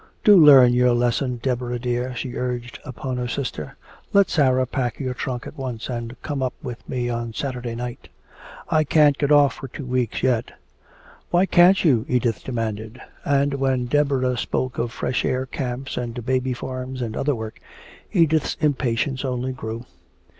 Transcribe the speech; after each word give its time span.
"Do 0.23 0.35
learn 0.35 0.73
your 0.73 0.93
lesson, 0.93 1.35
Deborah 1.43 1.77
dear," 1.77 2.15
she 2.15 2.35
urged 2.35 2.79
upon 2.83 3.17
her 3.17 3.27
sister. 3.27 3.75
"Let 4.13 4.31
Sarah 4.31 4.65
pack 4.65 4.99
your 4.99 5.13
trunk 5.13 5.45
at 5.45 5.55
once 5.59 5.89
and 5.89 6.19
come 6.23 6.41
up 6.41 6.55
with 6.63 6.89
me 6.89 7.07
on 7.07 7.33
Saturday 7.35 7.75
night." 7.75 8.09
"I 8.67 8.83
can't 8.83 9.15
get 9.15 9.31
off 9.31 9.53
for 9.53 9.67
two 9.67 9.85
weeks 9.85 10.23
yet." 10.23 10.53
"Why 11.29 11.45
can't 11.45 11.85
you?" 11.85 12.07
Edith 12.09 12.43
demanded. 12.43 12.99
And 13.25 13.53
when 13.59 13.85
Deborah 13.85 14.37
spoke 14.39 14.79
of 14.79 14.91
fresh 14.91 15.23
air 15.23 15.45
camps 15.45 15.97
and 15.97 16.25
baby 16.25 16.53
farms 16.53 17.03
and 17.03 17.15
other 17.15 17.35
work, 17.35 17.59
Edith's 18.11 18.57
impatience 18.59 19.23
only 19.23 19.51
grew. 19.51 19.85